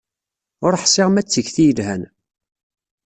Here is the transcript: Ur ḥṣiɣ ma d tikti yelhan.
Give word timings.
Ur 0.65 0.73
ḥṣiɣ 0.83 1.07
ma 1.11 1.21
d 1.23 1.27
tikti 1.27 1.63
yelhan. 1.67 2.03